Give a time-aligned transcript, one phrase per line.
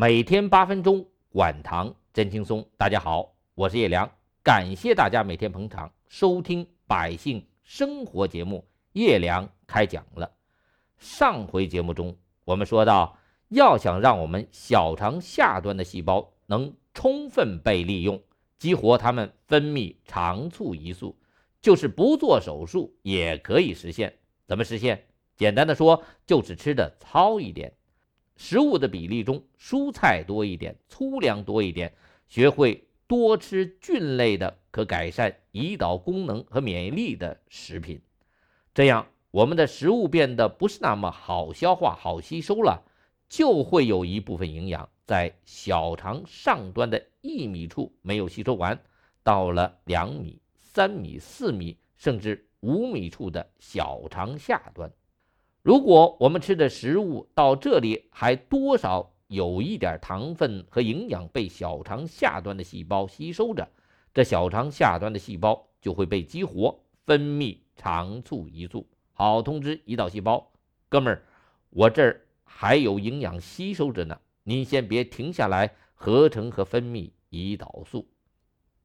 [0.00, 2.64] 每天八分钟，管糖真轻松。
[2.76, 4.08] 大家好，我是叶良，
[4.44, 8.64] 感谢大家每天捧场收听百姓生活节目。
[8.92, 10.30] 叶良开讲了。
[10.98, 18.22] 上回节目中，我们说到，要想让我们小肠下端的细胞能充分被利用，
[18.56, 21.18] 激活它们分泌肠促胰素，
[21.60, 24.14] 就是不做手术也可以实现。
[24.46, 25.06] 怎么实现？
[25.34, 27.72] 简单的说，就是吃的糙一点，
[28.38, 31.92] 食物的比例中蔬菜多一点，粗粮多一点，
[32.28, 38.00] 学会多吃菌类的可改善胰岛功能和免疫力的食品，
[38.72, 42.84] 这样我们的食物变得不是那么好消化、好吸收了，
[43.28, 48.80] 就会有一部分营养在小肠上端的一米处没有吸收完，
[49.24, 54.88] 到了两米、三米、四米，甚至五米处的小肠下端。
[55.68, 63.68] 如果我们吃的食物到这里还多少有一点糖分和营养被小肠下端的细胞吸收着，
[64.14, 70.50] 这小肠下端的细胞就会被激活，分泌肠促胰素，好通知胰岛细胞：
[70.88, 71.22] 哥们儿，
[71.68, 78.08] 我这儿还有营养吸收着呢，您先别停下来合成和分泌胰岛素。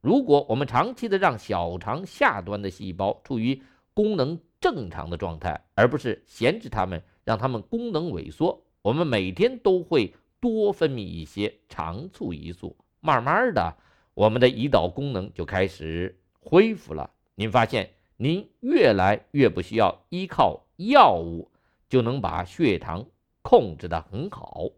[0.00, 8.62] 如果我们长期的让小肠下端的细胞处于功能，正常的状态，而不是闲置它们，让它们功能萎缩。
[8.82, 13.76] 我们每天都会多分泌一些肠促胰素，慢慢的，
[14.14, 17.10] 我们的胰岛功能就开始恢复了。
[17.34, 21.50] 您发现，您越来越不需要依靠药物
[21.88, 23.06] 就能把血糖
[23.42, 24.68] 控制得很好。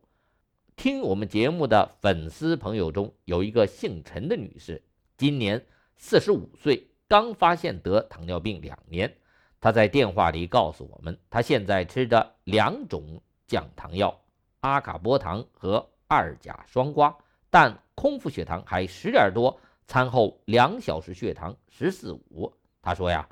[0.77, 4.83] 听我们节目的粉丝朋友中有一个姓陈的女士，
[5.17, 5.65] 今年
[5.97, 9.17] 四十五岁，刚发现得糖尿病两年。
[9.63, 14.21] 他在电话里告诉我们，他现在吃着两种降糖药，
[14.59, 17.15] 阿卡波糖和二甲双胍，
[17.49, 22.53] 但空腹血糖还十点多，餐后两小时血糖十四五。
[22.83, 23.29] 他说呀，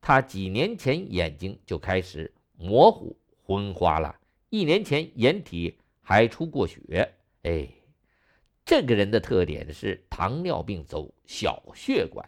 [0.00, 4.16] 他几年前眼睛就开始模糊昏花了，
[4.48, 7.14] 一年前眼底还出过血。
[7.42, 7.68] 哎，
[8.64, 12.26] 这个人的特点是糖尿病走小血管，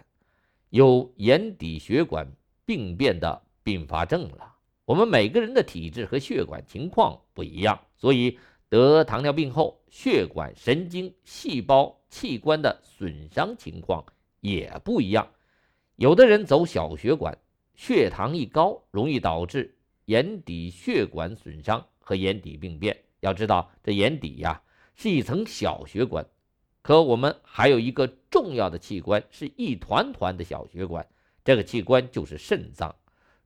[0.69, 2.31] 有眼底血管
[2.66, 3.44] 病变的。
[3.66, 4.54] 并发症了。
[4.84, 8.38] 我们每个人的体质和血管情况不一样，所以
[8.69, 14.06] 得糖尿病后，血管、神经、细胞、器官的损伤情况
[14.38, 15.28] 也不一样。
[15.97, 17.37] 有的人走小血管，
[17.75, 19.75] 血糖一高，容易导致
[20.05, 22.97] 眼底血管损伤和眼底病变。
[23.19, 24.62] 要知道，这眼底呀
[24.94, 26.25] 是一层小血管，
[26.82, 31.05] 可我们还有一个重要的器官，是一团团的小血管，
[31.44, 32.94] 这个器官就是肾脏。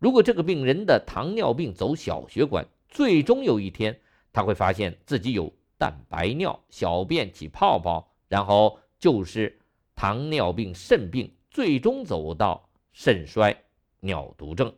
[0.00, 4.00] 如果这个病人的糖尿病走小血管，最终有一天
[4.32, 9.60] 他会发现自己有蛋白尿、小便起泡泡，然后就是
[9.94, 13.54] 糖尿病肾病，最终走到肾衰、
[14.00, 14.72] 尿毒症。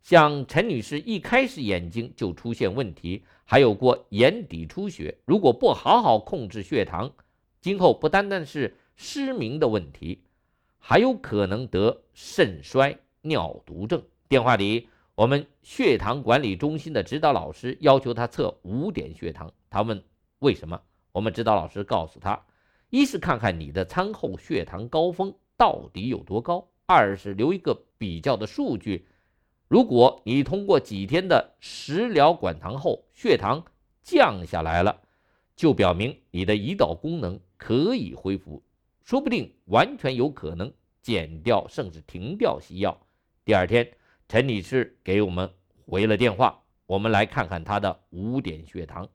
[0.00, 7.12] 像陈女士一开始眼睛就出现问题，还有过眼底出血，如果不好好控制血糖，
[7.60, 10.22] 今后不单单是失明的问题，
[10.78, 14.02] 还有可能得肾衰、尿毒症。
[14.32, 19.52] 电话里，我们血糖管理中心的指导老师要求他测五点血糖。
[19.68, 20.02] 他问
[20.38, 20.80] 为什么？
[21.12, 22.42] 我们指导老师告诉他：
[22.88, 29.06] 一是看看你的餐后血糖高峰到底有多高；二是留一个比较的数据。
[29.68, 33.62] 如果你通过几天的食疗管糖后血糖
[34.02, 34.98] 降下来了，
[35.54, 38.62] 就表明你的胰岛功能可以恢复，
[39.04, 40.72] 说不定完全有可能
[41.02, 42.98] 减掉甚至停掉西药。
[43.44, 43.86] 第二天。
[44.32, 45.52] 陈女士给我们
[45.84, 49.06] 回了电话，我们来看看她的五点血糖，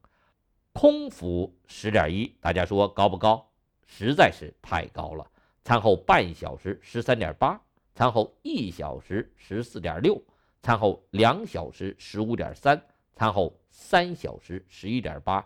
[0.74, 3.50] 空腹十点一，大家说高不高？
[3.88, 5.26] 实在是太高了。
[5.64, 7.60] 餐后半小时十三点八，
[7.96, 10.22] 餐后一小时十四点六，
[10.62, 12.80] 餐后两小时十五点三，
[13.16, 15.44] 餐后三小时十一点八，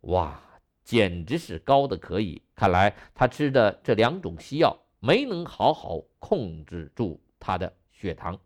[0.00, 0.40] 哇，
[0.82, 2.40] 简直是高的可以。
[2.54, 8.40] 看来她吃的这两种西药没能好好控制住她的血糖。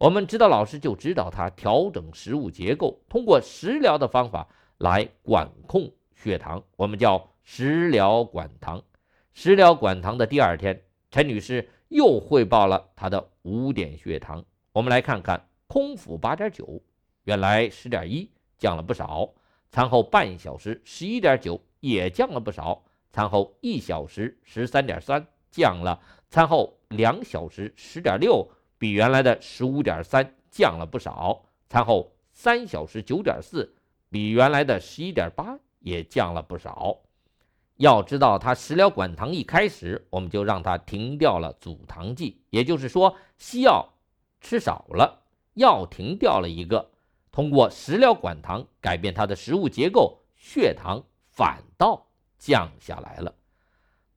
[0.00, 4.48] 我们指导老师就指导他调整食物结构，通过食疗的方法
[4.78, 8.82] 来管控血糖，我们叫食疗管糖。
[9.34, 14.42] 食疗管糖的第二天，陈女士又汇报了她的五点血糖。
[14.72, 16.80] 我们来看看，空腹八点九，
[17.24, 19.30] 原来十点一，降了不少。
[19.70, 22.82] 餐后半小时十一点九，也降了不少。
[23.12, 26.00] 餐后一小时十三点三，降了。
[26.30, 28.50] 餐后两小时十点六。
[28.80, 33.74] 比原来的十五点三降了不少，餐后三小时九点四，
[34.08, 36.96] 比原来的十一点八也降了不少。
[37.76, 43.86] 要知道，他食疗管糖一开始，我们就让他停掉了阻糖剂，也就是说，西药
[44.40, 46.90] 吃少了，药停掉了一个。
[47.30, 52.06] 通过食疗管糖改变他的食物结构，血糖反倒
[52.38, 53.34] 降下来了。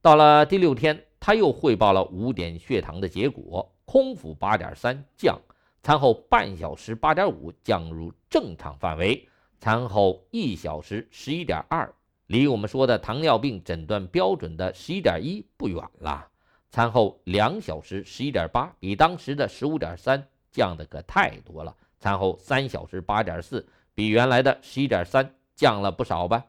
[0.01, 5.39] 到了第六天，他又汇报了五点血糖的结果：空腹八点三降，
[5.81, 9.27] 餐后半小时八点五降入正常范围，
[9.59, 11.93] 餐后一小时十一点二，
[12.27, 16.27] 离我们说的糖尿病诊断标准的十一点一不远了。
[16.71, 21.75] 餐后两小时十一点八，比当时的十五点三降的可太多了。
[21.99, 26.45] 餐后三小时八点四，比原来的十一点三降了不少吧？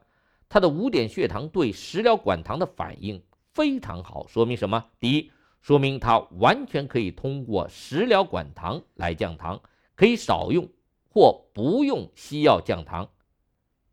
[0.49, 3.21] 他的五点血糖对食疗管糖的反应
[3.53, 4.83] 非常好，说明什么？
[4.99, 5.31] 第一，
[5.65, 9.59] 说明他完全可以通过食疗管糖来降糖，
[9.95, 10.69] 可以少用
[11.09, 13.09] 或不用西药降糖。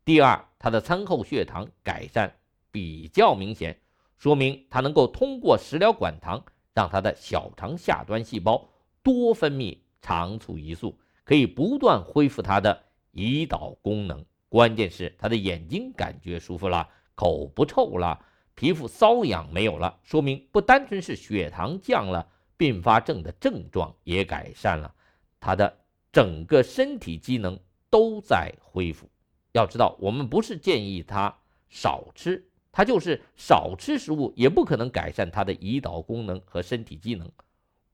[0.05, 2.31] 第二，他的餐后血糖改善
[2.69, 3.75] 比较明显，
[4.19, 8.69] 说明他能够通过食疗管糖让他的小肠下端细胞
[9.01, 10.95] 多分泌肠促胰素。
[11.23, 12.83] 可以不断恢复他的
[13.13, 18.23] 胰岛功能，关键是他的眼睛感觉舒服了，口不臭了，
[18.55, 24.93] 皮肤瘙痒没有了，说明不单纯是血糖降了，并发症的症状也改善了，
[25.39, 25.77] 他的
[26.11, 27.59] 整个身体机能
[27.89, 29.09] 都在恢复。
[29.53, 31.35] 要知道，我们不是建议他
[31.69, 37.31] 少吃，他就是少吃食物也不可能改善他的胰岛功能和身体机能，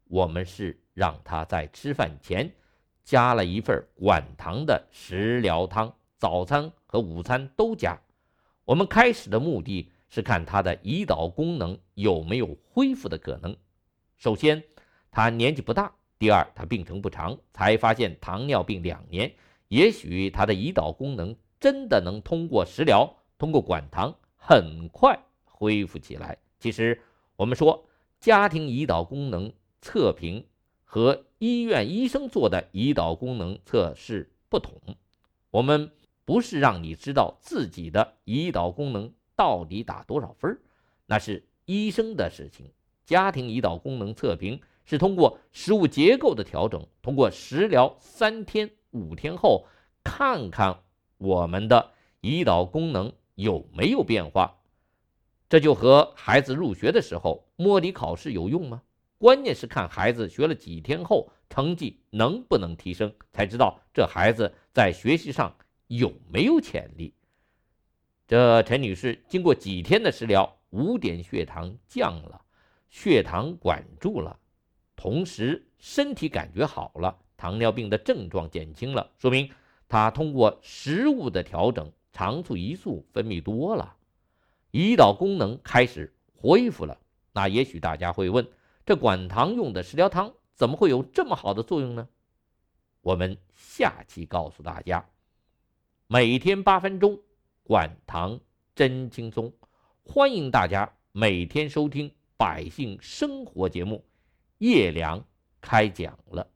[0.05, 2.51] 我们是让他在吃饭前。
[3.05, 7.99] 加了一份管糖的食疗汤，早餐和午餐都加。
[8.65, 13.55] 我们开始的目的是看他的胰岛功能有没有恢复的可能。
[14.17, 14.63] 首先，
[15.11, 19.31] 他年纪不大；第二，他病程不长，才发现糖尿病两年，
[19.67, 26.37] 也许他的胰岛功能真的能通过食疗、通过管糖很快恢复起来。
[26.59, 27.01] 其实，
[27.35, 27.85] 我们说
[28.19, 30.45] 家庭胰岛功能测评。
[30.91, 34.73] 和医院医生做的胰岛功能测试不同，
[35.51, 35.91] 我们
[36.25, 40.59] 不是让你知道自己的胰岛功能到底打多少分
[41.05, 42.69] 那是医生的事情。
[43.05, 49.65] 家庭胰岛功能测评是通过食物结构的调整，通过食疗三天、五天后，
[50.03, 50.81] 看看
[51.17, 54.57] 我们的胰岛功能有没有变化。
[55.47, 58.81] 这就和孩子入学的时候摸底考试有用吗？
[59.17, 65.55] 关键是看孩子学了几天后成绩能不能提升，才知道这孩子在学习上
[65.87, 67.13] 有没有潜力。
[68.29, 72.39] 这陈女士经过几天的食疗，五点血糖降了，
[72.87, 74.37] 血糖管住了，
[74.95, 79.49] 同时身体感觉好了，糖尿病的症状减轻了，说明
[79.87, 83.95] 她通过食物的调整，肠促胰素分泌多了，
[84.73, 86.99] 胰岛功能开始恢复了。
[87.31, 88.47] 那也许大家会问。
[88.85, 92.07] 这管糖用的食疗汤怎么会有这么好的作用呢？
[93.01, 95.03] 我们下期告诉大家。
[96.07, 97.19] 每天八分钟，
[97.69, 98.39] 管唐
[98.73, 99.53] 真轻松。
[100.01, 104.03] 欢迎大家每天收听《百姓生活》节目，
[104.57, 105.23] 叶良
[105.61, 106.49] 开讲了。